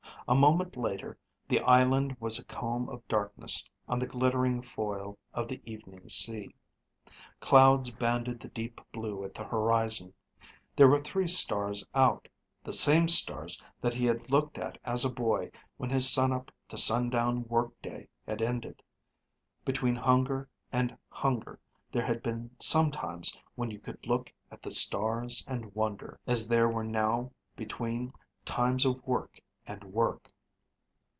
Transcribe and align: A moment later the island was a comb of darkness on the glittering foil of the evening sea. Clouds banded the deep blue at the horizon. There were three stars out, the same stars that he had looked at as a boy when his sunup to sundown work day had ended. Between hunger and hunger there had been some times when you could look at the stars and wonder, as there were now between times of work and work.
A 0.27 0.35
moment 0.35 0.77
later 0.77 1.17
the 1.49 1.59
island 1.59 2.15
was 2.21 2.39
a 2.39 2.45
comb 2.45 2.87
of 2.87 3.05
darkness 3.09 3.67
on 3.89 3.99
the 3.99 4.07
glittering 4.07 4.61
foil 4.61 5.17
of 5.33 5.49
the 5.49 5.61
evening 5.69 6.07
sea. 6.07 6.55
Clouds 7.41 7.91
banded 7.91 8.39
the 8.39 8.47
deep 8.47 8.79
blue 8.93 9.25
at 9.25 9.33
the 9.33 9.43
horizon. 9.43 10.13
There 10.73 10.87
were 10.87 11.01
three 11.01 11.27
stars 11.27 11.85
out, 11.93 12.29
the 12.63 12.71
same 12.71 13.09
stars 13.09 13.61
that 13.81 13.93
he 13.93 14.05
had 14.05 14.31
looked 14.31 14.57
at 14.57 14.77
as 14.85 15.03
a 15.03 15.11
boy 15.11 15.51
when 15.75 15.89
his 15.89 16.09
sunup 16.09 16.49
to 16.69 16.77
sundown 16.77 17.43
work 17.49 17.73
day 17.81 18.07
had 18.25 18.41
ended. 18.41 18.81
Between 19.65 19.95
hunger 19.97 20.47
and 20.71 20.97
hunger 21.09 21.59
there 21.91 22.05
had 22.05 22.23
been 22.23 22.51
some 22.57 22.89
times 22.89 23.37
when 23.55 23.69
you 23.69 23.79
could 23.81 24.07
look 24.07 24.31
at 24.49 24.61
the 24.61 24.71
stars 24.71 25.43
and 25.45 25.75
wonder, 25.75 26.17
as 26.25 26.47
there 26.47 26.69
were 26.69 26.85
now 26.85 27.33
between 27.57 28.13
times 28.45 28.85
of 28.85 29.05
work 29.05 29.41
and 29.67 29.83
work. 29.83 30.33